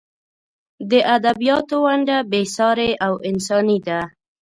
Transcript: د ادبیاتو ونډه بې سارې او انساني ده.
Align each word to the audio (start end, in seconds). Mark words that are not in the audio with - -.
د 0.89 0.93
ادبیاتو 1.15 1.75
ونډه 1.83 2.17
بې 2.31 2.41
سارې 2.55 2.89
او 3.05 3.13
انساني 3.29 3.77
ده. 3.87 3.99